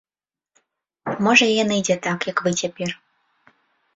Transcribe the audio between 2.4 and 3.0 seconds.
вы цяпер.